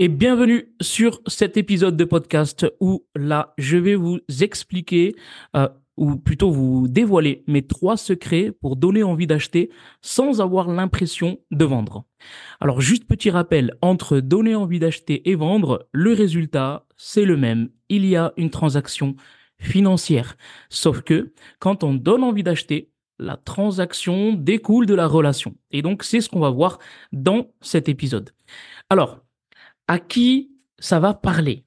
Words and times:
et 0.00 0.06
bienvenue 0.08 0.72
sur 0.80 1.20
cet 1.26 1.56
épisode 1.56 1.96
de 1.96 2.04
podcast 2.04 2.72
où 2.78 3.04
là, 3.16 3.52
je 3.58 3.76
vais 3.76 3.96
vous 3.96 4.20
expliquer, 4.40 5.16
euh, 5.56 5.68
ou 5.96 6.14
plutôt 6.14 6.52
vous 6.52 6.86
dévoiler 6.86 7.42
mes 7.48 7.66
trois 7.66 7.96
secrets 7.96 8.52
pour 8.52 8.76
donner 8.76 9.02
envie 9.02 9.26
d'acheter 9.26 9.70
sans 10.00 10.40
avoir 10.40 10.68
l'impression 10.68 11.40
de 11.50 11.64
vendre. 11.64 12.04
Alors 12.60 12.80
juste 12.80 13.08
petit 13.08 13.30
rappel, 13.30 13.74
entre 13.82 14.20
donner 14.20 14.54
envie 14.54 14.78
d'acheter 14.78 15.28
et 15.28 15.34
vendre, 15.34 15.88
le 15.90 16.12
résultat, 16.12 16.86
c'est 16.96 17.24
le 17.24 17.36
même. 17.36 17.70
Il 17.88 18.06
y 18.06 18.14
a 18.14 18.32
une 18.36 18.50
transaction 18.50 19.16
financière. 19.58 20.36
Sauf 20.68 21.02
que 21.02 21.32
quand 21.58 21.82
on 21.82 21.94
donne 21.94 22.22
envie 22.22 22.44
d'acheter, 22.44 22.92
la 23.18 23.36
transaction 23.36 24.32
découle 24.34 24.86
de 24.86 24.94
la 24.94 25.08
relation. 25.08 25.56
Et 25.72 25.82
donc, 25.82 26.04
c'est 26.04 26.20
ce 26.20 26.28
qu'on 26.28 26.38
va 26.38 26.50
voir 26.50 26.78
dans 27.10 27.48
cet 27.60 27.88
épisode. 27.88 28.30
Alors, 28.90 29.18
à 29.88 29.98
qui 29.98 30.52
ça 30.78 31.00
va 31.00 31.14
parler. 31.14 31.64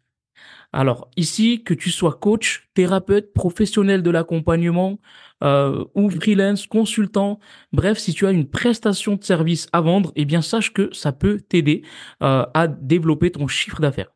Alors 0.73 1.09
ici, 1.17 1.63
que 1.63 1.73
tu 1.73 1.89
sois 1.91 2.13
coach, 2.13 2.69
thérapeute, 2.73 3.33
professionnel 3.33 4.03
de 4.03 4.09
l'accompagnement 4.09 4.99
euh, 5.43 5.83
ou 5.95 6.09
freelance, 6.09 6.65
consultant, 6.65 7.39
bref, 7.73 7.97
si 7.97 8.13
tu 8.13 8.25
as 8.25 8.31
une 8.31 8.47
prestation 8.47 9.15
de 9.15 9.23
service 9.23 9.67
à 9.73 9.81
vendre, 9.81 10.13
eh 10.15 10.23
bien 10.23 10.41
sache 10.41 10.71
que 10.71 10.89
ça 10.93 11.11
peut 11.11 11.41
t'aider 11.41 11.81
euh, 12.23 12.45
à 12.53 12.67
développer 12.67 13.31
ton 13.31 13.47
chiffre 13.47 13.81
d'affaires. 13.81 14.13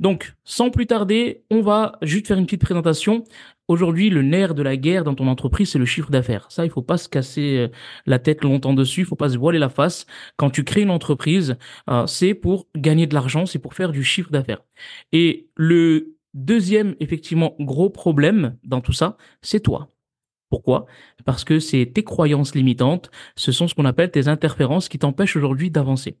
Donc, 0.00 0.34
sans 0.44 0.70
plus 0.70 0.86
tarder, 0.86 1.44
on 1.50 1.60
va 1.60 1.98
juste 2.02 2.26
faire 2.26 2.38
une 2.38 2.46
petite 2.46 2.60
présentation. 2.60 3.24
Aujourd'hui, 3.68 4.10
le 4.10 4.22
nerf 4.22 4.54
de 4.54 4.62
la 4.62 4.76
guerre 4.76 5.04
dans 5.04 5.14
ton 5.14 5.28
entreprise, 5.28 5.70
c'est 5.70 5.78
le 5.78 5.86
chiffre 5.86 6.10
d'affaires. 6.10 6.46
Ça, 6.50 6.64
il 6.64 6.70
faut 6.70 6.82
pas 6.82 6.98
se 6.98 7.08
casser 7.08 7.56
euh, 7.58 7.68
la 8.04 8.18
tête 8.18 8.42
longtemps 8.42 8.74
dessus, 8.74 9.00
il 9.00 9.06
faut 9.06 9.16
pas 9.16 9.30
se 9.30 9.38
voiler 9.38 9.58
la 9.58 9.68
face. 9.68 10.06
Quand 10.36 10.50
tu 10.50 10.64
crées 10.64 10.82
une 10.82 10.90
entreprise, 10.90 11.56
euh, 11.88 12.06
c'est 12.06 12.34
pour 12.34 12.66
gagner 12.76 13.06
de 13.06 13.14
l'argent, 13.14 13.46
c'est 13.46 13.58
pour 13.58 13.74
faire 13.74 13.92
du 13.92 14.04
chiffre 14.04 14.30
d'affaires. 14.30 14.62
Et 15.12 15.48
le 15.56 16.16
deuxième, 16.34 16.94
effectivement, 17.00 17.54
gros 17.60 17.88
problème 17.88 18.56
dans 18.64 18.80
tout 18.80 18.92
ça, 18.92 19.16
c'est 19.40 19.60
toi. 19.60 19.88
Pourquoi? 20.50 20.86
Parce 21.24 21.44
que 21.44 21.58
c'est 21.58 21.86
tes 21.86 22.04
croyances 22.04 22.54
limitantes, 22.54 23.10
ce 23.36 23.50
sont 23.50 23.66
ce 23.66 23.74
qu'on 23.74 23.86
appelle 23.86 24.10
tes 24.10 24.28
interférences 24.28 24.88
qui 24.88 24.98
t'empêchent 24.98 25.36
aujourd'hui 25.36 25.70
d'avancer. 25.70 26.18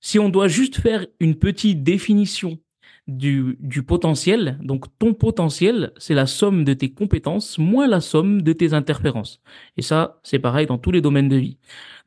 Si 0.00 0.18
on 0.18 0.30
doit 0.30 0.48
juste 0.48 0.80
faire 0.80 1.06
une 1.20 1.36
petite 1.36 1.82
définition 1.82 2.58
du, 3.08 3.56
du 3.60 3.82
potentiel. 3.82 4.58
Donc 4.62 4.86
ton 4.98 5.14
potentiel, 5.14 5.92
c'est 5.96 6.14
la 6.14 6.26
somme 6.26 6.64
de 6.64 6.74
tes 6.74 6.92
compétences 6.92 7.58
moins 7.58 7.86
la 7.88 8.00
somme 8.00 8.42
de 8.42 8.52
tes 8.52 8.74
interférences. 8.74 9.40
Et 9.76 9.82
ça, 9.82 10.20
c'est 10.22 10.38
pareil 10.38 10.66
dans 10.66 10.78
tous 10.78 10.92
les 10.92 11.00
domaines 11.00 11.28
de 11.28 11.36
vie. 11.36 11.58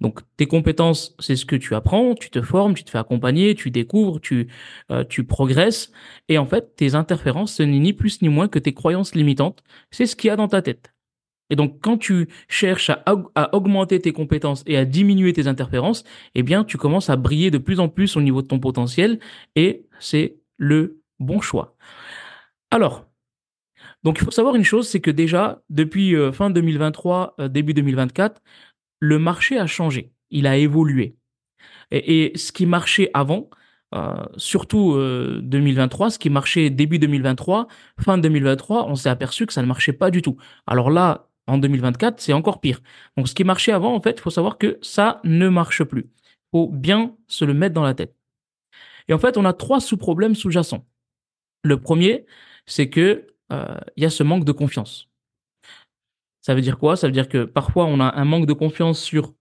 Donc 0.01 0.21
tes 0.37 0.47
compétences, 0.47 1.15
c'est 1.19 1.35
ce 1.35 1.45
que 1.45 1.55
tu 1.55 1.75
apprends, 1.75 2.15
tu 2.15 2.29
te 2.29 2.41
formes, 2.41 2.73
tu 2.73 2.83
te 2.83 2.89
fais 2.89 2.97
accompagner, 2.97 3.55
tu 3.55 3.71
découvres, 3.71 4.19
tu, 4.19 4.47
euh, 4.91 5.03
tu 5.03 5.23
progresses. 5.25 5.91
Et 6.29 6.37
en 6.37 6.45
fait, 6.45 6.75
tes 6.75 6.95
interférences, 6.95 7.55
ce 7.55 7.63
n'est 7.63 7.79
ni 7.79 7.93
plus 7.93 8.21
ni 8.21 8.29
moins 8.29 8.47
que 8.47 8.59
tes 8.59 8.73
croyances 8.73 9.15
limitantes. 9.15 9.63
C'est 9.91 10.05
ce 10.05 10.15
qu'il 10.15 10.29
y 10.29 10.31
a 10.31 10.35
dans 10.35 10.47
ta 10.47 10.61
tête. 10.61 10.95
Et 11.49 11.55
donc, 11.55 11.79
quand 11.81 11.97
tu 11.97 12.27
cherches 12.47 12.89
à, 12.89 13.55
augmenter 13.55 13.99
tes 14.01 14.13
compétences 14.13 14.63
et 14.65 14.77
à 14.77 14.85
diminuer 14.85 15.31
tes 15.33 15.47
interférences, 15.47 16.03
eh 16.33 16.43
bien, 16.43 16.63
tu 16.63 16.77
commences 16.77 17.09
à 17.09 17.15
briller 17.17 17.51
de 17.51 17.59
plus 17.59 17.79
en 17.79 17.87
plus 17.87 18.17
au 18.17 18.21
niveau 18.21 18.41
de 18.41 18.47
ton 18.47 18.59
potentiel 18.59 19.19
et 19.55 19.85
c'est 19.99 20.37
le 20.57 21.01
bon 21.19 21.41
choix. 21.41 21.75
Alors, 22.71 23.05
donc 24.03 24.19
il 24.19 24.25
faut 24.25 24.31
savoir 24.31 24.55
une 24.55 24.63
chose, 24.63 24.87
c'est 24.87 25.01
que 25.01 25.11
déjà, 25.11 25.63
depuis 25.69 26.15
euh, 26.15 26.31
fin 26.31 26.49
2023, 26.51 27.35
euh, 27.39 27.47
début 27.47 27.73
2024, 27.73 28.41
le 28.99 29.19
marché 29.19 29.57
a 29.59 29.67
changé, 29.67 30.11
il 30.29 30.47
a 30.47 30.57
évolué. 30.57 31.17
Et, 31.91 32.31
ce 32.35 32.51
qui 32.51 32.65
marchait 32.65 33.09
avant, 33.13 33.49
euh, 33.95 34.13
surtout 34.37 34.95
2023, 35.41 36.11
ce 36.11 36.19
qui 36.19 36.29
marchait 36.29 36.69
début 36.69 36.99
2023, 36.99 37.67
fin 37.99 38.17
2023, 38.17 38.87
on 38.87 38.95
s'est 38.95 39.09
aperçu 39.09 39.45
que 39.45 39.53
ça 39.53 39.61
ne 39.61 39.67
marchait 39.67 39.93
pas 39.93 40.11
du 40.11 40.21
tout. 40.21 40.37
Alors 40.67 40.89
là, 40.91 41.29
en 41.47 41.57
2024, 41.57 42.19
c'est 42.19 42.33
encore 42.33 42.61
pire. 42.61 42.81
Donc 43.17 43.27
ce 43.27 43.35
qui 43.35 43.43
marchait 43.43 43.71
avant, 43.71 43.95
en 43.95 44.01
fait, 44.01 44.15
il 44.17 44.21
faut 44.21 44.29
savoir 44.29 44.57
que 44.57 44.77
ça 44.81 45.21
ne 45.23 45.49
marche 45.49 45.83
plus. 45.83 46.09
Il 46.23 46.59
faut 46.59 46.67
bien 46.69 47.15
se 47.27 47.45
le 47.45 47.53
mettre 47.53 47.73
dans 47.75 47.83
la 47.83 47.93
tête. 47.93 48.15
Et 49.07 49.13
en 49.13 49.19
fait, 49.19 49.37
on 49.37 49.45
a 49.45 49.53
trois 49.53 49.79
sous-problèmes 49.79 50.35
sous-jacents. 50.35 50.85
Le 51.63 51.79
premier, 51.79 52.25
c'est 52.65 52.89
que 52.89 53.27
euh, 53.51 53.77
il 53.95 54.03
y 54.03 54.05
a 54.05 54.09
ce 54.09 54.23
manque 54.23 54.45
de 54.45 54.51
confiance. 54.51 55.09
Ça 56.41 56.53
veut 56.53 56.61
dire 56.61 56.77
quoi? 56.77 56.95
Ça 56.95 57.07
veut 57.07 57.13
dire 57.13 57.27
que 57.27 57.45
parfois 57.45 57.85
on 57.85 57.99
a 57.99 58.15
un 58.15 58.25
manque 58.25 58.45
de 58.45 58.53
confiance 58.53 58.99
sur 58.99 59.33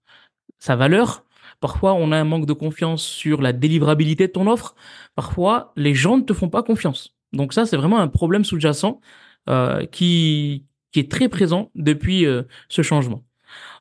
sa 0.58 0.76
valeur, 0.76 1.24
parfois 1.60 1.94
on 1.94 2.12
a 2.12 2.16
un 2.16 2.24
manque 2.24 2.46
de 2.46 2.52
confiance 2.52 3.02
sur 3.02 3.42
la 3.42 3.52
délivrabilité 3.52 4.26
de 4.26 4.32
ton 4.32 4.46
offre, 4.46 4.74
parfois 5.14 5.72
les 5.76 5.94
gens 5.94 6.16
ne 6.16 6.22
te 6.22 6.32
font 6.32 6.48
pas 6.48 6.62
confiance. 6.62 7.14
Donc 7.34 7.52
ça, 7.52 7.66
c'est 7.66 7.76
vraiment 7.76 7.98
un 7.98 8.08
problème 8.08 8.44
sous-jacent 8.44 9.00
euh, 9.48 9.84
qui, 9.86 10.66
est 10.94 11.10
très 11.10 11.28
présent 11.28 11.70
depuis 11.74 12.24
euh, 12.24 12.44
ce 12.68 12.82
changement. 12.82 13.24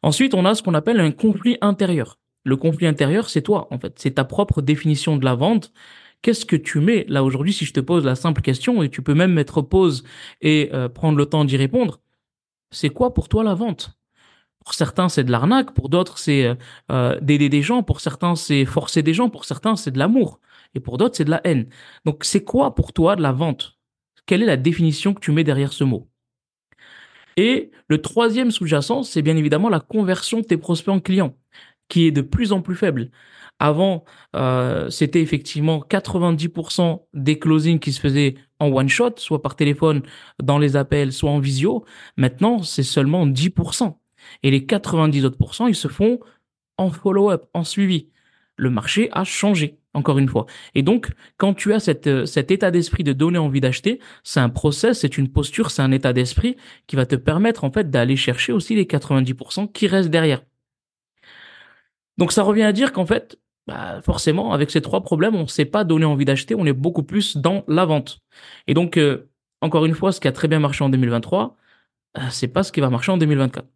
Ensuite, 0.01 0.33
on 0.33 0.45
a 0.45 0.55
ce 0.55 0.63
qu'on 0.63 0.73
appelle 0.73 0.99
un 0.99 1.11
conflit 1.11 1.57
intérieur. 1.61 2.19
Le 2.43 2.57
conflit 2.57 2.87
intérieur, 2.87 3.29
c'est 3.29 3.41
toi, 3.41 3.67
en 3.71 3.79
fait. 3.79 3.93
C'est 3.97 4.15
ta 4.15 4.25
propre 4.25 4.61
définition 4.61 5.17
de 5.17 5.25
la 5.25 5.35
vente. 5.35 5.71
Qu'est-ce 6.21 6.45
que 6.45 6.55
tu 6.55 6.79
mets 6.79 7.05
là 7.09 7.23
aujourd'hui 7.23 7.53
si 7.53 7.65
je 7.65 7.73
te 7.73 7.79
pose 7.79 8.05
la 8.05 8.15
simple 8.15 8.41
question 8.41 8.83
et 8.83 8.89
tu 8.89 9.01
peux 9.01 9.13
même 9.13 9.33
mettre 9.33 9.61
pause 9.61 10.03
et 10.41 10.69
euh, 10.73 10.89
prendre 10.89 11.17
le 11.17 11.25
temps 11.25 11.45
d'y 11.45 11.57
répondre 11.57 12.01
C'est 12.71 12.89
quoi 12.89 13.13
pour 13.13 13.29
toi 13.29 13.43
la 13.43 13.53
vente? 13.53 13.97
Pour 14.63 14.73
certains, 14.73 15.09
c'est 15.09 15.25
de 15.25 15.31
l'arnaque. 15.31 15.73
Pour 15.73 15.89
d'autres, 15.89 16.17
c'est 16.17 16.45
euh, 16.45 16.55
euh, 16.91 17.19
d'aider 17.21 17.49
des 17.49 17.61
gens. 17.61 17.83
Pour 17.83 17.99
certains, 17.99 18.35
c'est 18.35 18.65
forcer 18.65 19.03
des 19.03 19.13
gens. 19.13 19.29
Pour 19.29 19.45
certains, 19.45 19.75
c'est 19.75 19.91
de 19.91 19.99
l'amour. 19.99 20.39
Et 20.75 20.79
pour 20.79 20.97
d'autres, 20.97 21.17
c'est 21.17 21.25
de 21.25 21.31
la 21.31 21.41
haine. 21.45 21.67
Donc, 22.05 22.23
c'est 22.23 22.43
quoi 22.43 22.73
pour 22.75 22.93
toi 22.93 23.15
de 23.15 23.21
la 23.21 23.33
vente? 23.33 23.77
Quelle 24.25 24.41
est 24.41 24.47
la 24.47 24.57
définition 24.57 25.13
que 25.13 25.19
tu 25.19 25.31
mets 25.31 25.43
derrière 25.43 25.73
ce 25.73 25.83
mot? 25.83 26.09
Et 27.35 27.71
le 27.89 28.01
troisième 28.01 28.51
sous-jacent, 28.51 29.03
c'est 29.03 29.21
bien 29.21 29.35
évidemment 29.35 29.69
la 29.69 29.79
conversion 29.79 30.39
de 30.39 30.45
tes 30.45 30.57
prospects 30.57 30.93
en 30.93 30.99
clients 30.99 31.35
qui 31.93 32.07
est 32.07 32.11
de 32.11 32.21
plus 32.21 32.53
en 32.53 32.61
plus 32.61 32.75
faible. 32.75 33.11
Avant, 33.59 34.03
euh, 34.35 34.89
c'était 34.89 35.21
effectivement 35.21 35.79
90% 35.87 37.05
des 37.13 37.37
closings 37.37 37.77
qui 37.77 37.93
se 37.93 37.99
faisaient 37.99 38.33
en 38.59 38.69
one 38.71 38.89
shot, 38.89 39.13
soit 39.17 39.43
par 39.43 39.55
téléphone, 39.55 40.01
dans 40.41 40.57
les 40.57 40.75
appels, 40.75 41.13
soit 41.13 41.29
en 41.29 41.37
visio. 41.37 41.85
Maintenant, 42.17 42.63
c'est 42.63 42.81
seulement 42.81 43.27
10%. 43.27 43.95
Et 44.41 44.49
les 44.49 44.65
90 44.65 45.23
autres 45.25 45.37
ils 45.67 45.75
se 45.75 45.87
font 45.87 46.19
en 46.79 46.89
follow-up, 46.89 47.45
en 47.53 47.63
suivi. 47.63 48.09
Le 48.55 48.71
marché 48.71 49.09
a 49.11 49.23
changé, 49.23 49.77
encore 49.93 50.17
une 50.17 50.29
fois. 50.29 50.47
Et 50.73 50.81
donc, 50.81 51.11
quand 51.37 51.53
tu 51.53 51.73
as 51.73 51.89
euh, 52.07 52.25
cet 52.25 52.49
état 52.49 52.71
d'esprit 52.71 53.03
de 53.03 53.13
donner 53.13 53.37
envie 53.37 53.61
d'acheter, 53.61 53.99
c'est 54.23 54.39
un 54.39 54.49
process, 54.49 55.01
c'est 55.01 55.15
une 55.19 55.31
posture, 55.31 55.69
c'est 55.69 55.83
un 55.83 55.91
état 55.91 56.11
d'esprit 56.11 56.57
qui 56.87 56.95
va 56.95 57.05
te 57.05 57.15
permettre, 57.15 57.63
en 57.65 57.71
fait, 57.71 57.91
d'aller 57.91 58.15
chercher 58.15 58.51
aussi 58.51 58.73
les 58.73 58.85
90% 58.85 59.71
qui 59.71 59.85
restent 59.85 60.09
derrière. 60.09 60.41
Donc 62.17 62.31
ça 62.31 62.43
revient 62.43 62.63
à 62.63 62.73
dire 62.73 62.93
qu'en 62.93 63.05
fait, 63.05 63.39
bah 63.67 64.01
forcément, 64.01 64.53
avec 64.53 64.71
ces 64.71 64.81
trois 64.81 65.01
problèmes, 65.01 65.35
on 65.35 65.43
ne 65.43 65.47
s'est 65.47 65.65
pas 65.65 65.83
donné 65.83 66.05
envie 66.05 66.25
d'acheter, 66.25 66.55
on 66.55 66.65
est 66.65 66.73
beaucoup 66.73 67.03
plus 67.03 67.37
dans 67.37 67.63
la 67.67 67.85
vente. 67.85 68.19
Et 68.67 68.73
donc, 68.73 68.97
euh, 68.97 69.29
encore 69.61 69.85
une 69.85 69.95
fois, 69.95 70.11
ce 70.11 70.19
qui 70.19 70.27
a 70.27 70.31
très 70.31 70.47
bien 70.47 70.59
marché 70.59 70.83
en 70.83 70.89
2023, 70.89 71.55
euh, 72.17 72.21
c'est 72.31 72.47
pas 72.49 72.63
ce 72.63 72.71
qui 72.71 72.81
va 72.81 72.89
marcher 72.89 73.11
en 73.11 73.17
2024. 73.17 73.67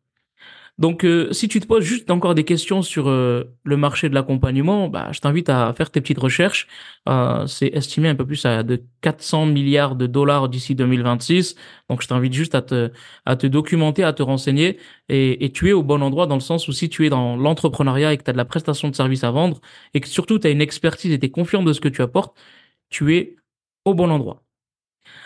Donc, 0.77 1.03
euh, 1.05 1.33
si 1.33 1.47
tu 1.47 1.59
te 1.59 1.65
poses 1.65 1.83
juste 1.83 2.11
encore 2.11 2.35
des 2.35 2.43
questions 2.43 2.83
sur 2.83 3.09
euh, 3.09 3.45
le 3.63 3.77
marché 3.77 4.09
de 4.09 4.13
l'accompagnement, 4.13 4.89
bah, 4.89 5.11
je 5.11 5.19
t'invite 5.19 5.49
à 5.49 5.73
faire 5.73 5.89
tes 5.89 6.01
petites 6.01 6.19
recherches. 6.19 6.67
Euh, 7.09 7.47
c'est 7.47 7.67
estimé 7.67 8.09
un 8.09 8.15
peu 8.15 8.27
plus 8.27 8.45
à 8.45 8.61
de 8.61 8.83
400 9.01 9.47
milliards 9.47 9.95
de 9.95 10.05
dollars 10.05 10.49
d'ici 10.49 10.75
2026. 10.75 11.55
Donc, 11.89 12.03
je 12.03 12.07
t'invite 12.07 12.33
juste 12.33 12.53
à 12.53 12.61
te, 12.61 13.47
documenter, 13.47 14.03
à 14.03 14.13
te 14.13 14.21
renseigner 14.21 14.77
et, 15.09 15.51
tu 15.51 15.69
es 15.69 15.73
au 15.73 15.81
bon 15.81 16.03
endroit 16.03 16.27
dans 16.27 16.35
le 16.35 16.41
sens 16.41 16.67
où 16.67 16.71
si 16.73 16.89
tu 16.89 17.07
es 17.07 17.09
dans 17.09 17.37
l'entrepreneuriat 17.37 18.13
et 18.13 18.17
que 18.17 18.23
tu 18.23 18.29
as 18.29 18.33
de 18.33 18.37
la 18.37 18.45
prestation 18.45 18.89
de 18.89 18.95
service 18.95 19.23
à 19.23 19.31
vendre 19.31 19.59
et 19.95 20.01
que 20.01 20.07
surtout 20.07 20.37
tu 20.37 20.45
as 20.47 20.51
une 20.51 20.61
expertise 20.61 21.11
et 21.11 21.19
tu 21.19 21.25
es 21.25 21.31
confiant 21.31 21.63
de 21.63 21.73
ce 21.73 21.81
que 21.81 21.89
tu 21.89 22.03
apportes, 22.03 22.37
tu 22.89 23.15
es 23.15 23.35
au 23.85 23.95
bon 23.95 24.11
endroit. 24.11 24.43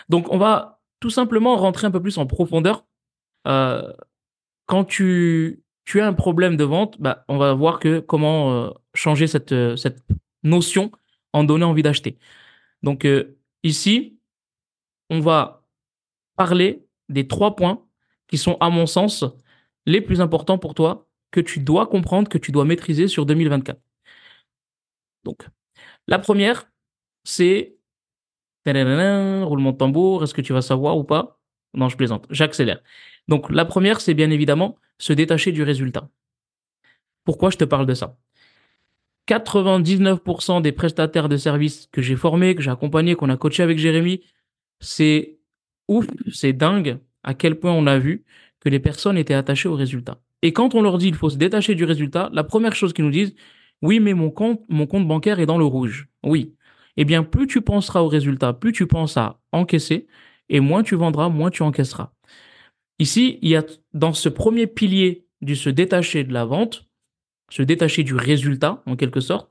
Donc, 0.08 0.32
on 0.32 0.38
va 0.38 0.80
tout 1.00 1.10
simplement 1.10 1.56
rentrer 1.56 1.86
un 1.86 1.90
peu 1.90 2.00
plus 2.00 2.18
en 2.18 2.26
profondeur. 2.26 2.86
Quand 4.66 4.84
tu, 4.84 5.62
tu 5.84 6.00
as 6.00 6.06
un 6.06 6.12
problème 6.12 6.56
de 6.56 6.64
vente, 6.64 7.00
bah, 7.00 7.24
on 7.28 7.38
va 7.38 7.54
voir 7.54 7.78
que 7.78 8.00
comment 8.00 8.52
euh, 8.52 8.70
changer 8.94 9.26
cette, 9.26 9.52
euh, 9.52 9.76
cette 9.76 10.02
notion 10.42 10.90
en 11.32 11.44
donnant 11.44 11.70
envie 11.70 11.82
d'acheter. 11.82 12.18
Donc 12.82 13.04
euh, 13.04 13.38
ici, 13.62 14.18
on 15.10 15.20
va 15.20 15.64
parler 16.36 16.86
des 17.08 17.28
trois 17.28 17.56
points 17.56 17.84
qui 18.28 18.38
sont, 18.38 18.56
à 18.60 18.70
mon 18.70 18.86
sens, 18.86 19.24
les 19.86 20.00
plus 20.00 20.20
importants 20.20 20.58
pour 20.58 20.74
toi, 20.74 21.08
que 21.30 21.40
tu 21.40 21.60
dois 21.60 21.86
comprendre, 21.86 22.28
que 22.28 22.38
tu 22.38 22.52
dois 22.52 22.64
maîtriser 22.64 23.08
sur 23.08 23.26
2024. 23.26 23.80
Donc, 25.24 25.46
la 26.08 26.18
première, 26.18 26.70
c'est 27.24 27.76
roulement 28.66 29.72
de 29.72 29.76
tambour, 29.76 30.24
est-ce 30.24 30.34
que 30.34 30.40
tu 30.40 30.52
vas 30.52 30.62
savoir 30.62 30.96
ou 30.96 31.04
pas? 31.04 31.41
Non, 31.74 31.88
je 31.88 31.96
plaisante, 31.96 32.26
j'accélère. 32.30 32.80
Donc 33.28 33.50
la 33.50 33.64
première, 33.64 34.00
c'est 34.00 34.14
bien 34.14 34.30
évidemment 34.30 34.76
se 34.98 35.12
détacher 35.12 35.52
du 35.52 35.62
résultat. 35.62 36.08
Pourquoi 37.24 37.50
je 37.50 37.56
te 37.56 37.64
parle 37.64 37.86
de 37.86 37.94
ça? 37.94 38.16
99% 39.28 40.62
des 40.62 40.72
prestataires 40.72 41.28
de 41.28 41.36
services 41.36 41.88
que 41.92 42.02
j'ai 42.02 42.16
formés, 42.16 42.54
que 42.54 42.62
j'ai 42.62 42.70
accompagnés, 42.70 43.14
qu'on 43.14 43.30
a 43.30 43.36
coachés 43.36 43.62
avec 43.62 43.78
Jérémy, 43.78 44.22
c'est 44.80 45.38
ouf, 45.88 46.06
c'est 46.32 46.52
dingue 46.52 46.98
à 47.22 47.34
quel 47.34 47.58
point 47.58 47.72
on 47.72 47.86
a 47.86 47.98
vu 47.98 48.24
que 48.60 48.68
les 48.68 48.80
personnes 48.80 49.16
étaient 49.16 49.34
attachées 49.34 49.68
au 49.68 49.74
résultat. 49.74 50.20
Et 50.42 50.52
quand 50.52 50.74
on 50.74 50.82
leur 50.82 50.98
dit 50.98 51.06
qu'il 51.06 51.14
faut 51.14 51.30
se 51.30 51.36
détacher 51.36 51.74
du 51.74 51.84
résultat, 51.84 52.30
la 52.32 52.42
première 52.42 52.74
chose 52.74 52.92
qu'ils 52.92 53.04
nous 53.04 53.12
disent, 53.12 53.34
oui, 53.80 54.00
mais 54.00 54.14
mon 54.14 54.30
compte, 54.30 54.60
mon 54.68 54.86
compte 54.86 55.06
bancaire 55.06 55.40
est 55.40 55.46
dans 55.46 55.58
le 55.58 55.64
rouge. 55.64 56.08
Oui. 56.24 56.54
Eh 56.96 57.04
bien, 57.04 57.22
plus 57.22 57.46
tu 57.46 57.60
penseras 57.62 58.00
au 58.00 58.08
résultat, 58.08 58.52
plus 58.52 58.72
tu 58.72 58.86
penses 58.86 59.16
à 59.16 59.40
encaisser, 59.52 60.06
et 60.48 60.60
moins 60.60 60.82
tu 60.82 60.94
vendras, 60.94 61.28
moins 61.28 61.50
tu 61.50 61.62
encaisseras. 61.62 62.12
Ici, 62.98 63.38
il 63.42 63.48
y 63.48 63.56
a 63.56 63.64
dans 63.94 64.12
ce 64.12 64.28
premier 64.28 64.66
pilier 64.66 65.26
du 65.40 65.56
se 65.56 65.70
détacher 65.70 66.24
de 66.24 66.32
la 66.32 66.44
vente, 66.44 66.88
se 67.50 67.62
détacher 67.62 68.04
du 68.04 68.14
résultat, 68.14 68.82
en 68.86 68.96
quelque 68.96 69.20
sorte, 69.20 69.50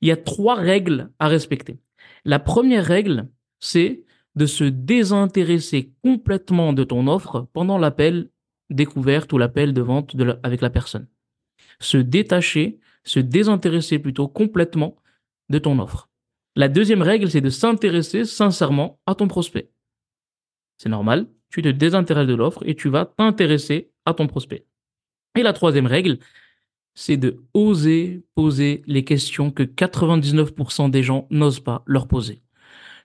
il 0.00 0.08
y 0.08 0.12
a 0.12 0.16
trois 0.16 0.54
règles 0.54 1.10
à 1.18 1.28
respecter. 1.28 1.78
La 2.24 2.38
première 2.38 2.84
règle, 2.84 3.28
c'est 3.60 4.04
de 4.34 4.46
se 4.46 4.64
désintéresser 4.64 5.92
complètement 6.02 6.72
de 6.72 6.84
ton 6.84 7.06
offre 7.06 7.48
pendant 7.52 7.78
l'appel 7.78 8.30
découverte 8.70 9.32
ou 9.32 9.38
l'appel 9.38 9.72
de 9.72 9.80
vente 9.80 10.14
avec 10.42 10.60
la 10.60 10.70
personne. 10.70 11.08
Se 11.80 11.96
détacher, 11.96 12.78
se 13.04 13.20
désintéresser 13.20 13.98
plutôt 13.98 14.28
complètement 14.28 14.96
de 15.48 15.58
ton 15.58 15.78
offre. 15.78 16.10
La 16.56 16.68
deuxième 16.68 17.02
règle, 17.02 17.30
c'est 17.30 17.40
de 17.40 17.50
s'intéresser 17.50 18.24
sincèrement 18.24 18.98
à 19.06 19.14
ton 19.14 19.28
prospect. 19.28 19.70
C'est 20.78 20.88
normal, 20.88 21.26
tu 21.50 21.62
te 21.62 21.68
désintéresses 21.68 22.26
de 22.26 22.34
l'offre 22.34 22.62
et 22.66 22.74
tu 22.74 22.88
vas 22.88 23.06
t'intéresser 23.06 23.90
à 24.04 24.14
ton 24.14 24.26
prospect. 24.26 24.66
Et 25.36 25.42
la 25.42 25.52
troisième 25.52 25.86
règle, 25.86 26.18
c'est 26.94 27.16
de 27.16 27.44
oser 27.54 28.24
poser 28.34 28.82
les 28.86 29.04
questions 29.04 29.50
que 29.50 29.62
99% 29.62 30.90
des 30.90 31.02
gens 31.02 31.26
n'osent 31.30 31.60
pas 31.60 31.82
leur 31.86 32.08
poser 32.08 32.42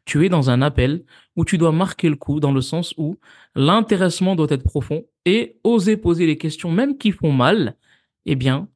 tu 0.06 0.26
es 0.26 0.30
dans 0.30 0.50
un 0.50 0.62
appel 0.62 1.04
où 1.36 1.46
tu 1.46 1.58
dois 1.58 1.72
marquer 1.72 2.10
le 2.10 2.16
coup 2.16 2.40
dans 2.40 2.52
le 2.52 2.62
sens 2.62 2.94
où 2.98 3.18
l'intéressement 3.56 4.36
doit 4.36 4.48
être 4.50 4.64
profond 4.64 5.06
et 5.26 5.60
oser 5.64 5.98
poser 5.98 6.26
les 6.26 6.38
questions 6.38 6.72
même 6.72 6.98
qui 6.98 7.12
font 7.12 7.32
mal. 7.32 7.78
Eh 8.26 8.36
bien, 8.36 8.68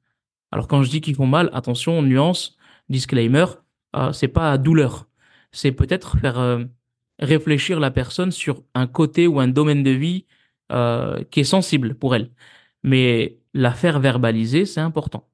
alors 0.52 0.68
quand 0.68 0.84
je 0.84 0.90
dis 0.90 1.02
qu'ils 1.02 1.16
font 1.16 1.28
mal, 1.28 1.50
attention, 1.54 2.02
nuance, 2.02 2.58
disclaimer, 2.90 3.46
euh, 3.96 4.12
c'est 4.14 4.28
pas 4.28 4.58
douleur. 4.58 5.08
C'est 5.52 5.72
peut-être 5.72 6.18
faire 6.20 6.40
euh, 6.40 6.64
réfléchir 7.20 7.80
la 7.80 7.92
personne 7.92 8.32
sur 8.32 8.64
un 8.74 8.88
côté 8.88 9.28
ou 9.28 9.40
un 9.40 9.48
domaine 9.48 9.84
de 9.84 9.92
vie 9.92 10.26
euh, 10.72 11.24
qui 11.32 11.42
est 11.42 11.46
sensible 11.46 11.96
pour 11.96 12.16
elle. 12.16 12.32
Mais 12.84 13.38
la 13.54 13.72
faire 13.72 14.00
verbaliser, 14.00 14.66
c'est 14.66 14.82
important. 14.82 15.28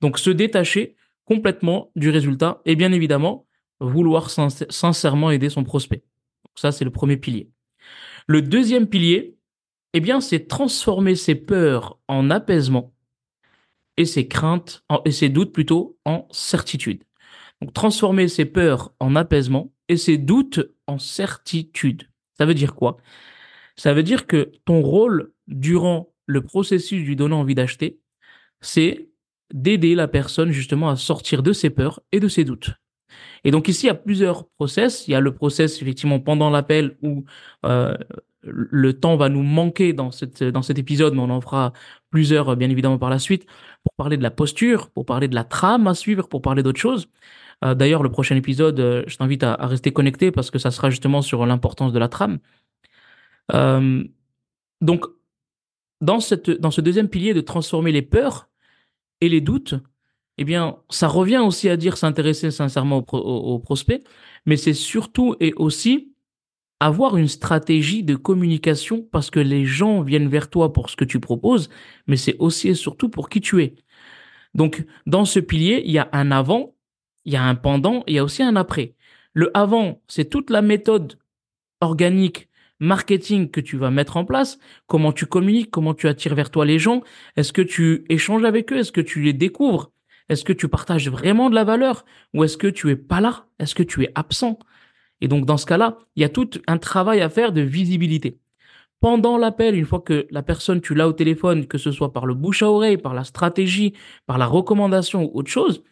Donc 0.00 0.18
se 0.18 0.30
détacher 0.30 0.96
complètement 1.24 1.90
du 1.94 2.10
résultat 2.10 2.60
et 2.64 2.74
bien 2.74 2.92
évidemment 2.92 3.46
vouloir 3.80 4.30
sincèrement 4.30 5.30
aider 5.30 5.50
son 5.50 5.64
prospect. 5.64 6.02
Ça, 6.56 6.72
c'est 6.72 6.84
le 6.84 6.90
premier 6.90 7.16
pilier. 7.16 7.50
Le 8.26 8.42
deuxième 8.42 8.88
pilier, 8.88 9.36
eh 9.94 10.00
bien, 10.00 10.20
c'est 10.20 10.48
transformer 10.48 11.14
ses 11.14 11.34
peurs 11.34 11.98
en 12.08 12.30
apaisement 12.30 12.92
et 13.96 14.04
ses 14.04 14.28
craintes, 14.28 14.84
et 15.04 15.12
ses 15.12 15.28
doutes 15.28 15.52
plutôt, 15.52 15.98
en 16.04 16.26
certitude. 16.30 17.02
Donc, 17.60 17.72
transformer 17.72 18.28
ses 18.28 18.44
peurs 18.44 18.92
en 19.00 19.16
apaisement 19.16 19.72
et 19.88 19.96
ses 19.96 20.18
doutes 20.18 20.60
en 20.88 20.98
certitude. 20.98 22.08
Ça 22.36 22.46
veut 22.46 22.54
dire 22.54 22.74
quoi? 22.74 22.96
Ça 23.76 23.94
veut 23.94 24.02
dire 24.02 24.26
que 24.26 24.50
ton 24.64 24.80
rôle 24.82 25.32
durant 25.46 26.12
le 26.26 26.42
processus 26.42 27.04
du 27.04 27.14
donnant 27.14 27.40
envie 27.40 27.54
d'acheter, 27.54 28.00
c'est 28.60 29.08
d'aider 29.54 29.94
la 29.94 30.08
personne 30.08 30.50
justement 30.50 30.90
à 30.90 30.96
sortir 30.96 31.42
de 31.42 31.52
ses 31.52 31.70
peurs 31.70 32.00
et 32.12 32.20
de 32.20 32.28
ses 32.28 32.44
doutes. 32.44 32.70
Et 33.44 33.50
donc 33.50 33.68
ici, 33.68 33.86
il 33.86 33.88
y 33.88 33.90
a 33.90 33.94
plusieurs 33.94 34.48
process. 34.48 35.06
Il 35.08 35.12
y 35.12 35.14
a 35.14 35.20
le 35.20 35.32
process 35.32 35.80
effectivement 35.80 36.20
pendant 36.20 36.50
l'appel 36.50 36.96
où 37.02 37.24
euh, 37.64 37.96
le 38.42 38.92
temps 38.98 39.16
va 39.16 39.28
nous 39.28 39.42
manquer 39.42 39.92
dans, 39.92 40.10
cette, 40.10 40.42
dans 40.42 40.62
cet 40.62 40.78
épisode, 40.78 41.14
mais 41.14 41.20
on 41.20 41.30
en 41.30 41.40
fera 41.40 41.72
plusieurs 42.10 42.56
bien 42.56 42.70
évidemment 42.70 42.98
par 42.98 43.10
la 43.10 43.18
suite 43.18 43.46
pour 43.82 43.92
parler 43.96 44.16
de 44.16 44.22
la 44.22 44.30
posture, 44.30 44.90
pour 44.90 45.06
parler 45.06 45.28
de 45.28 45.34
la 45.34 45.44
trame 45.44 45.86
à 45.86 45.94
suivre, 45.94 46.28
pour 46.28 46.42
parler 46.42 46.62
d'autres 46.62 46.80
choses. 46.80 47.08
Euh, 47.64 47.74
D'ailleurs, 47.74 48.02
le 48.02 48.10
prochain 48.10 48.36
épisode, 48.36 48.80
euh, 48.80 49.02
je 49.06 49.16
t'invite 49.16 49.42
à, 49.42 49.54
rester 49.66 49.92
connecté 49.92 50.30
parce 50.30 50.50
que 50.50 50.58
ça 50.58 50.70
sera 50.70 50.90
justement 50.90 51.22
sur 51.22 51.44
l'importance 51.46 51.92
de 51.92 51.98
la 51.98 52.08
trame. 52.08 52.38
Euh, 53.54 54.04
donc, 54.80 55.04
dans, 56.00 56.20
cette, 56.20 56.50
dans 56.50 56.70
ce 56.70 56.80
deuxième 56.80 57.08
pilier 57.08 57.34
de 57.34 57.40
transformer 57.40 57.92
les 57.92 58.02
peurs 58.02 58.48
et 59.20 59.28
les 59.28 59.40
doutes 59.40 59.74
eh 60.38 60.44
bien, 60.44 60.78
ça 60.88 61.08
revient 61.08 61.38
aussi 61.38 61.68
à 61.68 61.76
dire 61.76 61.96
s'intéresser 61.96 62.52
sincèrement 62.52 63.04
au, 63.12 63.58
prospect, 63.58 64.04
mais 64.46 64.56
c'est 64.56 64.72
surtout 64.72 65.34
et 65.40 65.52
aussi 65.56 66.14
avoir 66.78 67.16
une 67.16 67.26
stratégie 67.26 68.04
de 68.04 68.14
communication 68.14 69.02
parce 69.10 69.30
que 69.30 69.40
les 69.40 69.66
gens 69.66 70.00
viennent 70.02 70.28
vers 70.28 70.48
toi 70.48 70.72
pour 70.72 70.90
ce 70.90 70.96
que 70.96 71.04
tu 71.04 71.18
proposes, 71.18 71.68
mais 72.06 72.16
c'est 72.16 72.36
aussi 72.38 72.68
et 72.68 72.74
surtout 72.74 73.08
pour 73.08 73.28
qui 73.28 73.40
tu 73.40 73.62
es. 73.64 73.74
Donc, 74.54 74.86
dans 75.06 75.24
ce 75.24 75.40
pilier, 75.40 75.82
il 75.84 75.90
y 75.90 75.98
a 75.98 76.08
un 76.12 76.30
avant, 76.30 76.76
il 77.28 77.34
y 77.34 77.36
a 77.36 77.44
un 77.44 77.56
pendant, 77.56 78.04
il 78.06 78.14
y 78.14 78.18
a 78.18 78.24
aussi 78.24 78.42
un 78.42 78.56
après. 78.56 78.94
Le 79.34 79.50
avant, 79.54 80.00
c'est 80.08 80.30
toute 80.30 80.48
la 80.48 80.62
méthode 80.62 81.18
organique, 81.82 82.48
marketing 82.80 83.50
que 83.50 83.60
tu 83.60 83.76
vas 83.76 83.90
mettre 83.90 84.16
en 84.16 84.24
place, 84.24 84.58
comment 84.86 85.12
tu 85.12 85.26
communiques, 85.26 85.70
comment 85.70 85.92
tu 85.92 86.08
attires 86.08 86.34
vers 86.34 86.50
toi 86.50 86.64
les 86.64 86.78
gens, 86.78 87.02
est-ce 87.36 87.52
que 87.52 87.60
tu 87.60 88.06
échanges 88.08 88.44
avec 88.44 88.72
eux, 88.72 88.78
est-ce 88.78 88.92
que 88.92 89.02
tu 89.02 89.20
les 89.20 89.34
découvres, 89.34 89.92
est-ce 90.30 90.42
que 90.42 90.54
tu 90.54 90.68
partages 90.68 91.10
vraiment 91.10 91.50
de 91.50 91.54
la 91.54 91.64
valeur? 91.64 92.06
Ou 92.32 92.44
est-ce 92.44 92.56
que 92.56 92.66
tu 92.66 92.88
es 92.88 92.96
pas 92.96 93.20
là? 93.20 93.44
Est-ce 93.58 93.74
que 93.74 93.82
tu 93.82 94.04
es 94.04 94.12
absent? 94.14 94.58
Et 95.20 95.28
donc 95.28 95.44
dans 95.44 95.58
ce 95.58 95.66
cas-là, 95.66 95.98
il 96.16 96.22
y 96.22 96.24
a 96.24 96.30
tout 96.30 96.48
un 96.66 96.78
travail 96.78 97.20
à 97.20 97.28
faire 97.28 97.52
de 97.52 97.60
visibilité. 97.60 98.38
Pendant 99.00 99.36
l'appel, 99.36 99.76
une 99.76 99.84
fois 99.84 100.00
que 100.00 100.26
la 100.30 100.42
personne, 100.42 100.80
tu 100.80 100.94
l'as 100.94 101.08
au 101.08 101.12
téléphone, 101.12 101.66
que 101.66 101.76
ce 101.76 101.92
soit 101.92 102.14
par 102.14 102.24
le 102.24 102.32
bouche 102.32 102.62
à 102.62 102.70
oreille, 102.70 102.96
par 102.96 103.12
la 103.12 103.24
stratégie, 103.24 103.92
par 104.24 104.38
la 104.38 104.46
recommandation 104.46 105.24
ou 105.24 105.38
autre 105.38 105.50
chose, 105.50 105.82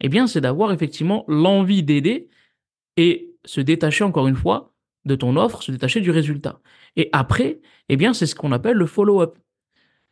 eh 0.00 0.08
bien, 0.08 0.26
c'est 0.26 0.40
d'avoir 0.40 0.72
effectivement 0.72 1.24
l'envie 1.28 1.82
d'aider 1.82 2.28
et 2.96 3.34
se 3.44 3.60
détacher 3.60 4.04
encore 4.04 4.28
une 4.28 4.36
fois 4.36 4.72
de 5.04 5.14
ton 5.14 5.36
offre, 5.36 5.62
se 5.62 5.72
détacher 5.72 6.00
du 6.00 6.10
résultat. 6.10 6.60
Et 6.96 7.08
après, 7.12 7.60
eh 7.88 7.96
bien, 7.96 8.12
c'est 8.12 8.26
ce 8.26 8.34
qu'on 8.34 8.52
appelle 8.52 8.76
le 8.76 8.86
follow-up. 8.86 9.38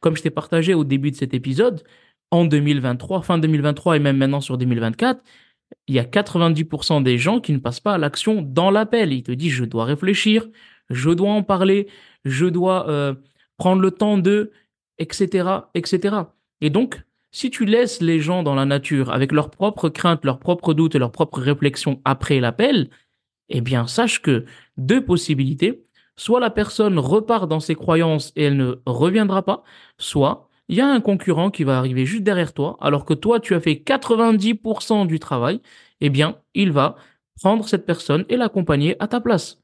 Comme 0.01 0.17
je 0.17 0.23
t'ai 0.23 0.31
partagé 0.31 0.75
au 0.75 0.85
début 0.85 1.11
de 1.11 1.17
cet 1.17 1.35
épisode, 1.35 1.83
en 2.31 2.45
2023, 2.45 3.23
fin 3.23 3.39
2023 3.39 3.97
et 3.97 3.99
même 3.99 4.17
maintenant 4.17 4.41
sur 4.41 4.59
2024, 4.59 5.23
il 5.89 5.95
y 5.95 5.99
a 5.99 6.05
90% 6.05 7.03
des 7.03 7.19
gens 7.19 7.41
qui 7.41 7.53
ne 7.53 7.59
passent 7.59 7.81
pas 7.81 7.95
à 7.95 7.99
l'action 7.99 8.43
dans 8.43 8.71
l'appel. 8.71 9.13
Ils 9.13 9.23
te 9.23 9.33
disent 9.33 9.53
je 9.53 9.65
dois 9.65 9.85
réfléchir, 9.85 10.49
je 10.91 11.11
dois 11.11 11.31
en 11.31 11.43
parler, 11.43 11.89
je 12.25 12.47
dois 12.47 12.89
euh, 12.89 13.15
prendre 13.57 13.83
le 13.83 13.91
temps 13.91 14.19
de, 14.19 14.53
etc., 14.99 15.49
etc. 15.75 16.17
Et 16.61 16.71
donc, 16.71 17.03
si 17.35 17.51
tu 17.51 17.65
laisses 17.65 18.01
les 18.01 18.21
gens 18.21 18.45
dans 18.45 18.55
la 18.55 18.65
nature 18.65 19.11
avec 19.11 19.33
leurs 19.33 19.51
propres 19.51 19.89
craintes, 19.89 20.25
leurs 20.25 20.39
propres 20.39 20.73
doutes 20.73 20.95
et 20.95 21.01
leurs 21.01 21.11
propres 21.11 21.41
réflexions 21.41 22.01
après 22.05 22.39
l'appel, 22.39 22.91
eh 23.49 23.61
bien, 23.61 23.89
sache 23.89 24.23
que 24.23 24.45
deux 24.77 25.05
possibilités. 25.05 25.85
Soit 26.17 26.39
la 26.39 26.51
personne 26.51 26.97
repart 26.97 27.49
dans 27.49 27.59
ses 27.59 27.75
croyances 27.75 28.33
et 28.37 28.45
elle 28.45 28.57
ne 28.57 28.77
reviendra 28.87 29.45
pas, 29.45 29.65
soit 29.99 30.49
il 30.69 30.77
y 30.77 30.81
a 30.81 30.87
un 30.87 31.01
concurrent 31.01 31.51
qui 31.51 31.65
va 31.65 31.77
arriver 31.77 32.07
juste 32.07 32.23
derrière 32.23 32.53
toi, 32.53 32.77
alors 32.81 33.05
que 33.05 33.15
toi, 33.15 33.41
tu 33.41 33.57
as 33.57 33.61
fait 33.61 33.83
90% 33.85 35.09
du 35.09 35.19
travail, 35.19 35.61
eh 36.01 36.11
bien, 36.11 36.39
il 36.55 36.71
va 36.71 36.95
prendre 37.43 37.69
cette 37.69 37.85
personne 37.85 38.25
et 38.29 38.37
l'accompagner 38.37 38.95
à 39.03 39.09
ta 39.09 39.21
place. 39.21 39.61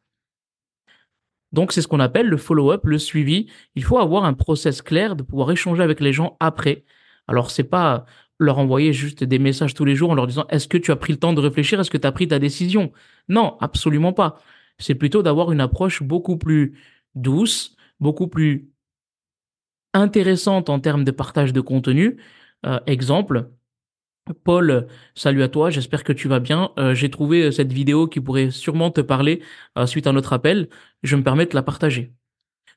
Donc, 1.53 1.71
c'est 1.71 1.83
ce 1.83 1.89
qu'on 1.89 2.01
appelle 2.01 2.27
le 2.27 2.37
follow-up, 2.37 2.85
le 2.85 2.99
suivi. 2.99 3.47
Il 3.77 3.85
faut 3.85 3.99
avoir 3.99 4.25
un 4.25 4.35
process 4.35 4.83
clair 4.83 5.15
de 5.15 5.23
pouvoir 5.23 5.53
échanger 5.53 5.85
avec 5.85 6.01
les 6.01 6.13
gens 6.13 6.37
après. 6.41 6.85
Alors, 7.31 7.51
c'est 7.51 7.65
pas 7.65 8.07
leur 8.39 8.59
envoyer 8.59 8.93
juste 8.93 9.25
des 9.25 9.39
messages 9.39 9.75
tous 9.75 9.85
les 9.85 9.97
jours 9.97 10.11
en 10.11 10.15
leur 10.15 10.27
disant 10.27 10.47
est-ce 10.51 10.69
que 10.69 10.79
tu 10.79 10.91
as 10.93 10.97
pris 10.97 11.13
le 11.13 11.19
temps 11.19 11.33
de 11.35 11.41
réfléchir, 11.41 11.81
est-ce 11.81 11.91
que 11.91 11.99
tu 11.99 12.07
as 12.07 12.13
pris 12.13 12.29
ta 12.29 12.39
décision? 12.39 12.93
Non, 13.29 13.57
absolument 13.61 14.13
pas. 14.13 14.41
C'est 14.79 14.95
plutôt 14.97 15.23
d'avoir 15.23 15.53
une 15.53 15.61
approche 15.61 16.03
beaucoup 16.03 16.39
plus 16.39 16.79
douce, 17.15 17.77
beaucoup 18.01 18.29
plus 18.29 18.71
intéressante 19.95 20.69
en 20.71 20.81
termes 20.81 21.05
de 21.05 21.11
partage 21.11 21.53
de 21.53 21.61
contenu. 21.61 22.19
Euh, 22.67 22.81
exemple, 22.87 23.51
Paul, 24.45 24.87
salut 25.15 25.43
à 25.43 25.49
toi, 25.49 25.71
j'espère 25.71 26.05
que 26.05 26.13
tu 26.13 26.29
vas 26.29 26.41
bien. 26.41 26.73
Euh, 26.79 26.95
j'ai 26.95 27.11
trouvé 27.11 27.53
cette 27.53 27.73
vidéo 27.73 28.07
qui 28.09 28.21
pourrait 28.21 28.51
sûrement 28.51 28.91
te 28.91 29.01
parler 29.01 29.43
euh, 29.79 29.87
suite 29.87 30.07
à 30.07 30.13
notre 30.13 30.33
appel. 30.33 30.69
Je 31.03 31.17
me 31.17 31.23
permets 31.23 31.47
de 31.47 31.55
la 31.55 31.63
partager. 31.63 32.13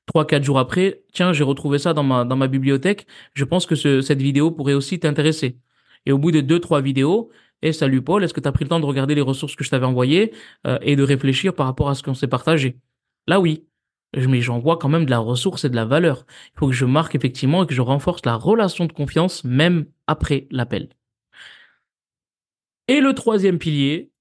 Trois, 0.06 0.26
quatre 0.28 0.44
jours 0.44 0.60
après, 0.60 1.04
tiens, 1.14 1.34
j'ai 1.34 1.44
retrouvé 1.44 1.80
ça 1.80 1.94
dans 1.94 2.04
ma, 2.04 2.26
dans 2.26 2.36
ma 2.36 2.48
bibliothèque. 2.48 3.08
Je 3.34 3.46
pense 3.46 3.66
que 3.66 3.76
ce, 3.76 4.02
cette 4.02 4.22
vidéo 4.22 4.52
pourrait 4.52 4.74
aussi 4.74 5.00
t'intéresser. 5.00 5.58
Et 6.06 6.12
au 6.12 6.18
bout 6.18 6.32
de 6.32 6.42
deux, 6.42 6.60
trois 6.60 6.82
vidéos, 6.82 7.32
et 7.62 7.70
eh, 7.70 7.74
salut 7.74 8.02
Paul, 8.02 8.24
est-ce 8.24 8.34
que 8.34 8.42
tu 8.42 8.48
as 8.48 8.52
pris 8.52 8.66
le 8.66 8.70
temps 8.70 8.82
de 8.82 8.86
regarder 8.86 9.16
les 9.16 9.22
ressources 9.22 9.56
que 9.56 9.64
je 9.64 9.70
t'avais 9.70 9.86
envoyées 9.86 10.34
et 10.82 10.98
de 10.98 11.04
réfléchir 11.04 11.54
par 11.54 11.66
rapport 11.66 11.90
à 11.90 11.96
ce 11.96 12.04
qu'on 12.04 12.14
s'est 12.14 12.28
partagé? 12.28 12.78
Là, 13.26 13.40
oui 13.40 13.64
mais 14.16 14.42
j'en 14.42 14.60
vois 14.60 14.78
quand 14.78 14.90
même 14.90 15.06
de 15.06 15.10
la 15.10 15.20
ressource 15.20 15.66
et 15.66 15.70
de 15.70 15.76
la 15.76 15.86
valeur. 15.86 16.26
Il 16.56 16.60
faut 16.60 16.68
que 16.68 16.74
je 16.74 16.86
marque 16.86 17.16
effectivement 17.16 17.64
et 17.64 17.68
que 17.68 17.74
je 17.74 17.82
renforce 17.82 18.26
la 18.26 18.36
relation 18.36 18.86
de 18.86 18.94
confiance 18.94 19.44
même 19.44 19.86
après 20.08 20.48
l'appel. 20.52 20.90
Et 22.88 23.00
le 23.00 23.14
troisième 23.14 23.60
pilier, 23.60 24.12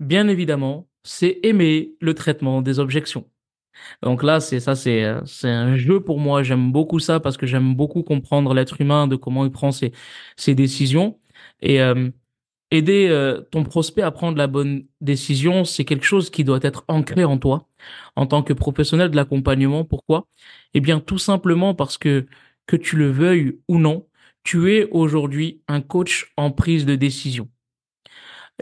bien 0.00 0.28
évidemment, 0.28 0.88
c'est 1.02 1.38
aimer 1.44 1.94
le 2.00 2.14
traitement 2.14 2.62
des 2.62 2.78
objections. 2.78 3.28
Donc 4.02 4.22
là, 4.22 4.40
c'est 4.40 4.60
ça, 4.60 4.74
c'est 4.74 5.04
euh, 5.04 5.24
c'est 5.24 5.50
un 5.50 5.76
jeu 5.76 6.00
pour 6.00 6.18
moi. 6.18 6.42
J'aime 6.42 6.72
beaucoup 6.72 6.98
ça 6.98 7.20
parce 7.20 7.36
que 7.36 7.46
j'aime 7.46 7.74
beaucoup 7.74 8.02
comprendre 8.02 8.54
l'être 8.54 8.80
humain, 8.80 9.06
de 9.08 9.16
comment 9.16 9.44
il 9.44 9.50
prend 9.52 9.70
ses 9.72 10.54
décisions 10.54 11.18
et 11.60 11.80
euh, 11.82 12.10
aider 12.70 13.08
euh, 13.10 13.40
ton 13.50 13.64
prospect 13.64 14.02
à 14.02 14.10
prendre 14.10 14.38
la 14.38 14.46
bonne 14.46 14.86
décision. 15.00 15.64
C'est 15.64 15.84
quelque 15.84 16.04
chose 16.04 16.30
qui 16.30 16.44
doit 16.44 16.60
être 16.62 16.84
ancré 16.88 17.24
en 17.24 17.38
toi 17.38 17.68
en 18.16 18.26
tant 18.26 18.42
que 18.42 18.52
professionnel 18.52 19.10
de 19.10 19.16
l'accompagnement. 19.16 19.84
Pourquoi? 19.84 20.26
Eh 20.74 20.80
bien, 20.80 21.00
tout 21.00 21.18
simplement 21.18 21.74
parce 21.74 21.98
que 21.98 22.26
que 22.66 22.76
tu 22.76 22.96
le 22.96 23.10
veuilles 23.10 23.60
ou 23.68 23.78
non, 23.78 24.08
tu 24.44 24.72
es 24.72 24.88
aujourd'hui 24.90 25.62
un 25.68 25.80
coach 25.80 26.32
en 26.36 26.50
prise 26.50 26.86
de 26.86 26.96
décision. 26.96 27.48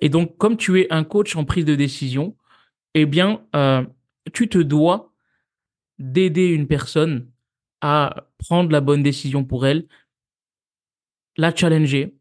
Et 0.00 0.08
donc, 0.08 0.36
comme 0.38 0.56
tu 0.56 0.80
es 0.80 0.92
un 0.92 1.04
coach 1.04 1.36
en 1.36 1.44
prise 1.44 1.64
de 1.64 1.74
décision, 1.74 2.36
eh 2.94 3.06
bien, 3.06 3.42
tu 4.32 4.48
te 4.48 4.58
dois 4.58 5.12
d'aider 5.98 6.46
une 6.48 6.66
personne 6.66 7.30
à 7.80 8.28
prendre 8.38 8.70
la 8.70 8.80
bonne 8.80 9.02
décision 9.02 9.44
pour 9.44 9.66
elle, 9.66 9.86
la 11.36 11.54
challenger 11.54 12.16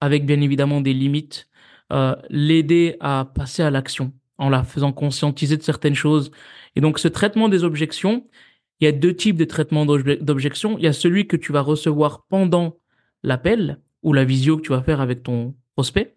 avec 0.00 0.26
bien 0.26 0.40
évidemment 0.40 0.80
des 0.80 0.94
limites, 0.94 1.48
euh, 1.92 2.16
l'aider 2.28 2.96
à 3.00 3.30
passer 3.34 3.62
à 3.62 3.70
l'action 3.70 4.12
en 4.36 4.48
la 4.48 4.64
faisant 4.64 4.92
conscientiser 4.92 5.56
de 5.56 5.62
certaines 5.62 5.94
choses. 5.94 6.32
Et 6.74 6.80
donc 6.80 6.98
ce 6.98 7.06
traitement 7.06 7.48
des 7.48 7.62
objections, 7.62 8.26
il 8.80 8.86
y 8.86 8.88
a 8.88 8.92
deux 8.92 9.14
types 9.14 9.36
de 9.36 9.44
traitement 9.44 9.86
d'objections. 9.86 10.76
Il 10.78 10.84
y 10.84 10.88
a 10.88 10.92
celui 10.92 11.28
que 11.28 11.36
tu 11.36 11.52
vas 11.52 11.60
recevoir 11.60 12.26
pendant 12.28 12.78
l'appel 13.22 13.78
ou 14.02 14.12
la 14.12 14.24
visio 14.24 14.56
que 14.56 14.62
tu 14.62 14.70
vas 14.70 14.82
faire 14.82 15.00
avec 15.00 15.22
ton 15.22 15.54
prospect. 15.76 16.16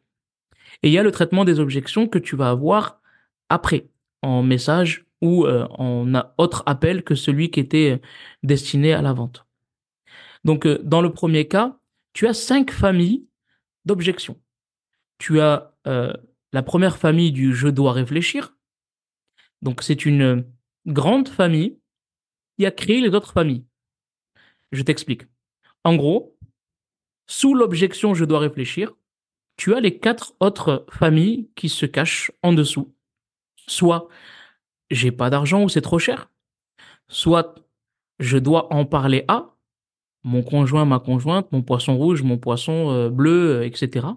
Et 0.82 0.88
il 0.88 0.92
y 0.92 0.98
a 0.98 1.04
le 1.04 1.12
traitement 1.12 1.46
des 1.46 1.60
objections 1.60 2.08
que 2.08 2.18
tu 2.18 2.36
vas 2.36 2.50
avoir 2.50 3.02
après, 3.50 3.88
en 4.24 4.42
message 4.42 5.05
ou 5.22 5.46
euh, 5.46 5.68
en 5.72 6.12
autre 6.38 6.64
appel 6.66 7.04
que 7.04 7.16
celui 7.16 7.52
qui 7.52 7.60
était 7.60 8.02
destiné 8.44 8.94
à 8.94 9.02
la 9.02 9.14
vente. 9.14 9.46
Donc, 10.44 10.66
euh, 10.66 10.80
dans 10.84 11.02
le 11.02 11.12
premier 11.12 11.48
cas, 11.48 11.78
tu 12.14 12.28
as 12.28 12.34
cinq 12.34 12.72
familles 12.72 13.28
d'objections. 13.86 14.40
Tu 15.18 15.40
as 15.40 15.74
euh, 15.88 16.14
la 16.54 16.64
première 16.64 16.98
famille 16.98 17.32
du 17.32 17.54
je 17.54 17.68
dois 17.68 17.94
réfléchir. 17.94 18.56
Donc, 19.62 19.82
c'est 19.82 20.06
une 20.06 20.46
grande 20.86 21.28
famille 21.28 21.80
qui 22.58 22.66
a 22.66 22.72
créé 22.72 23.02
les 23.02 23.16
autres 23.16 23.34
familles. 23.34 23.66
Je 24.72 24.84
t'explique. 24.84 25.24
En 25.84 25.96
gros, 25.96 26.38
sous 27.28 27.54
l'objection 27.54 28.14
je 28.14 28.26
dois 28.26 28.40
réfléchir, 28.40 28.94
tu 29.58 29.74
as 29.74 29.80
les 29.80 29.98
quatre 30.00 30.36
autres 30.40 30.86
familles 30.90 31.50
qui 31.56 31.70
se 31.70 31.86
cachent 31.86 32.32
en 32.44 32.54
dessous. 32.54 32.94
Soit 33.68 34.10
j'ai 34.90 35.12
pas 35.12 35.30
d'argent 35.30 35.64
ou 35.64 35.70
c'est 35.70 35.82
trop 35.82 36.00
cher. 36.00 36.32
Soit 37.08 37.56
je 38.20 38.38
dois 38.38 38.74
en 38.74 38.86
parler 38.86 39.26
à 39.28 39.56
mon 40.24 40.42
conjoint, 40.44 40.86
ma 40.86 41.00
conjointe, 41.00 41.52
mon 41.52 41.62
poisson 41.62 41.98
rouge, 41.98 42.24
mon 42.24 42.38
poisson 42.38 42.92
euh, 42.92 43.10
bleu, 43.10 43.58
euh, 43.58 43.66
etc. 43.66 44.08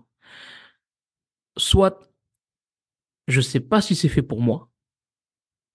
Soit 1.56 1.98
je 3.28 3.40
sais 3.40 3.60
pas 3.60 3.80
si 3.82 3.94
c'est 3.94 4.08
fait 4.08 4.22
pour 4.22 4.40
moi. 4.40 4.70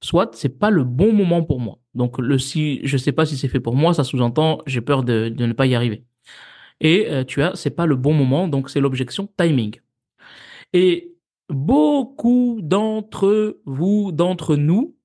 Soit 0.02 0.36
c'est 0.36 0.58
pas 0.60 0.70
le 0.70 0.84
bon 0.84 1.14
moment 1.14 1.44
pour 1.44 1.60
moi. 1.60 1.80
Donc 1.94 2.18
le 2.20 2.38
si 2.40 2.82
je 2.86 2.98
sais 2.98 3.12
pas 3.12 3.26
si 3.26 3.38
c'est 3.38 3.48
fait 3.48 3.60
pour 3.60 3.76
moi, 3.76 3.94
ça 3.94 4.04
sous-entend 4.04 4.60
j'ai 4.66 4.82
peur 4.82 5.04
de, 5.04 5.30
de, 5.30 5.46
ne 5.46 5.54
pas 5.54 5.68
y 5.68 5.76
arriver. 5.76 6.06
Et 6.82 7.08
euh, 7.12 7.24
tu 7.24 7.42
as 7.44 7.56
c'est 7.56 7.72
pas 7.72 7.86
le 7.86 7.96
bon 7.96 8.14
moment, 8.14 8.48
donc 8.48 8.70
c'est 8.70 8.82
l'objection 8.82 9.28
timing. 9.38 9.80
Et 10.74 11.13
beaucoup 11.54 12.60
d'entre 12.62 13.60
vous, 13.66 14.12
d'entre 14.12 14.56
nous, 14.56 14.96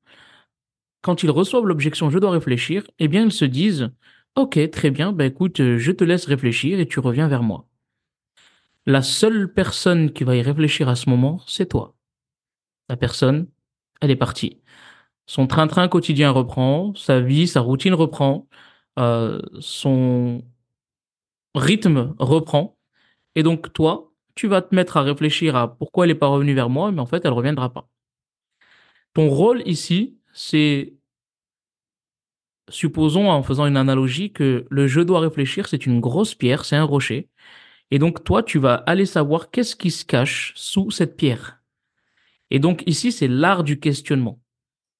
quand 1.02 1.22
ils 1.22 1.30
reçoivent 1.30 1.66
l'objection 1.66 2.10
je 2.10 2.18
dois 2.18 2.30
réfléchir, 2.30 2.84
eh 2.98 3.08
bien 3.08 3.24
ils 3.24 3.32
se 3.32 3.44
disent 3.44 3.90
ok 4.36 4.70
très 4.70 4.90
bien, 4.90 5.12
ben 5.12 5.26
écoute, 5.26 5.58
je 5.58 5.92
te 5.92 6.04
laisse 6.04 6.26
réfléchir 6.26 6.80
et 6.80 6.86
tu 6.86 7.00
reviens 7.00 7.28
vers 7.28 7.42
moi. 7.42 7.66
La 8.86 9.02
seule 9.02 9.52
personne 9.52 10.12
qui 10.12 10.24
va 10.24 10.36
y 10.36 10.42
réfléchir 10.42 10.88
à 10.88 10.96
ce 10.96 11.10
moment, 11.10 11.40
c'est 11.46 11.66
toi. 11.68 11.94
La 12.88 12.96
personne, 12.96 13.48
elle 14.00 14.10
est 14.10 14.16
partie. 14.16 14.62
Son 15.26 15.46
train-train 15.46 15.88
quotidien 15.88 16.30
reprend, 16.30 16.94
sa 16.94 17.20
vie, 17.20 17.46
sa 17.46 17.60
routine 17.60 17.94
reprend, 17.94 18.48
euh, 18.98 19.42
son 19.60 20.42
rythme 21.54 22.14
reprend. 22.18 22.78
Et 23.34 23.42
donc 23.42 23.72
toi, 23.74 24.07
tu 24.38 24.46
vas 24.46 24.62
te 24.62 24.72
mettre 24.72 24.96
à 24.96 25.02
réfléchir 25.02 25.56
à 25.56 25.76
pourquoi 25.76 26.04
elle 26.04 26.12
n'est 26.12 26.14
pas 26.14 26.28
revenue 26.28 26.54
vers 26.54 26.70
moi, 26.70 26.92
mais 26.92 27.00
en 27.00 27.06
fait, 27.06 27.24
elle 27.24 27.32
ne 27.32 27.36
reviendra 27.36 27.72
pas. 27.72 27.88
Ton 29.12 29.28
rôle 29.28 29.66
ici, 29.66 30.16
c'est, 30.32 30.94
supposons 32.68 33.28
en 33.28 33.42
faisant 33.42 33.66
une 33.66 33.76
analogie, 33.76 34.32
que 34.32 34.64
le 34.70 34.86
je 34.86 35.00
dois 35.00 35.18
réfléchir, 35.18 35.66
c'est 35.66 35.86
une 35.86 35.98
grosse 35.98 36.36
pierre, 36.36 36.64
c'est 36.64 36.76
un 36.76 36.84
rocher. 36.84 37.28
Et 37.90 37.98
donc, 37.98 38.22
toi, 38.22 38.44
tu 38.44 38.60
vas 38.60 38.74
aller 38.74 39.06
savoir 39.06 39.50
qu'est-ce 39.50 39.74
qui 39.74 39.90
se 39.90 40.04
cache 40.04 40.52
sous 40.54 40.92
cette 40.92 41.16
pierre. 41.16 41.60
Et 42.50 42.60
donc, 42.60 42.84
ici, 42.86 43.10
c'est 43.10 43.26
l'art 43.26 43.64
du 43.64 43.80
questionnement. 43.80 44.40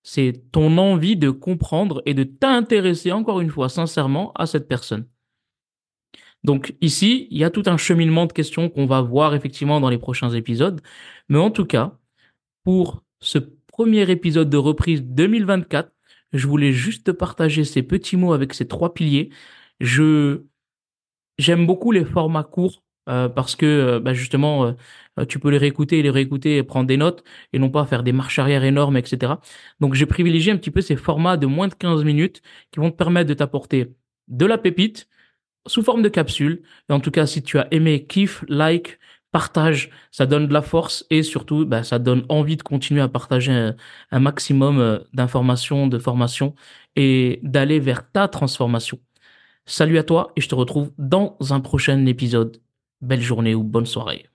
C'est 0.02 0.50
ton 0.50 0.78
envie 0.78 1.16
de 1.16 1.30
comprendre 1.30 2.02
et 2.06 2.14
de 2.14 2.24
t'intéresser, 2.24 3.12
encore 3.12 3.40
une 3.40 3.50
fois, 3.50 3.68
sincèrement, 3.68 4.32
à 4.32 4.46
cette 4.46 4.66
personne. 4.66 5.06
Donc 6.44 6.74
ici, 6.80 7.28
il 7.30 7.38
y 7.38 7.44
a 7.44 7.50
tout 7.50 7.64
un 7.66 7.76
cheminement 7.76 8.26
de 8.26 8.32
questions 8.32 8.68
qu'on 8.70 8.86
va 8.86 9.00
voir 9.02 9.34
effectivement 9.34 9.80
dans 9.80 9.90
les 9.90 9.98
prochains 9.98 10.30
épisodes. 10.30 10.80
Mais 11.28 11.38
en 11.38 11.50
tout 11.50 11.66
cas, 11.66 11.98
pour 12.64 13.04
ce 13.20 13.38
premier 13.68 14.10
épisode 14.10 14.50
de 14.50 14.56
reprise 14.56 15.02
2024, 15.02 15.92
je 16.32 16.46
voulais 16.46 16.72
juste 16.72 17.12
partager 17.12 17.64
ces 17.64 17.82
petits 17.82 18.16
mots 18.16 18.32
avec 18.32 18.54
ces 18.54 18.68
trois 18.68 18.94
piliers. 18.94 19.30
Je 19.80 20.44
j'aime 21.38 21.66
beaucoup 21.66 21.92
les 21.92 22.04
formats 22.04 22.44
courts 22.44 22.82
euh, 23.08 23.28
parce 23.28 23.56
que 23.56 23.66
euh, 23.66 24.00
bah, 24.00 24.12
justement 24.12 24.74
euh, 25.18 25.24
tu 25.26 25.38
peux 25.38 25.50
les 25.50 25.58
réécouter, 25.58 26.02
les 26.02 26.10
réécouter, 26.10 26.58
et 26.58 26.62
prendre 26.62 26.86
des 26.86 26.96
notes 26.96 27.24
et 27.52 27.58
non 27.58 27.70
pas 27.70 27.86
faire 27.86 28.02
des 28.02 28.12
marches 28.12 28.38
arrière 28.38 28.64
énormes, 28.64 28.96
etc. 28.96 29.34
Donc 29.80 29.94
j'ai 29.94 30.06
privilégié 30.06 30.52
un 30.52 30.56
petit 30.56 30.70
peu 30.70 30.80
ces 30.80 30.96
formats 30.96 31.36
de 31.36 31.46
moins 31.46 31.68
de 31.68 31.74
15 31.74 32.04
minutes 32.04 32.42
qui 32.70 32.80
vont 32.80 32.90
te 32.90 32.96
permettre 32.96 33.28
de 33.28 33.34
t'apporter 33.34 33.94
de 34.28 34.46
la 34.46 34.58
pépite, 34.58 35.08
sous 35.66 35.82
forme 35.82 36.02
de 36.02 36.08
capsule. 36.08 36.62
Et 36.88 36.92
en 36.92 37.00
tout 37.00 37.10
cas, 37.10 37.26
si 37.26 37.42
tu 37.42 37.58
as 37.58 37.68
aimé, 37.70 38.06
kiffe, 38.06 38.44
like, 38.48 38.98
partage, 39.30 39.90
ça 40.10 40.26
donne 40.26 40.46
de 40.48 40.52
la 40.52 40.62
force 40.62 41.04
et 41.10 41.22
surtout, 41.22 41.66
bah, 41.66 41.84
ça 41.84 41.98
donne 41.98 42.24
envie 42.28 42.56
de 42.56 42.62
continuer 42.62 43.02
à 43.02 43.08
partager 43.08 43.52
un, 44.10 44.20
maximum 44.20 44.80
euh, 44.80 44.98
d'informations, 45.12 45.86
de 45.86 45.98
formations 45.98 46.54
et 46.96 47.40
d'aller 47.42 47.80
vers 47.80 48.10
ta 48.10 48.28
transformation. 48.28 48.98
Salut 49.66 49.98
à 49.98 50.02
toi 50.04 50.32
et 50.36 50.40
je 50.40 50.48
te 50.48 50.54
retrouve 50.54 50.92
dans 50.98 51.36
un 51.50 51.60
prochain 51.60 52.06
épisode. 52.06 52.60
Belle 53.00 53.20
journée 53.20 53.54
ou 53.54 53.62
bonne 53.62 53.86
soirée. 53.86 54.28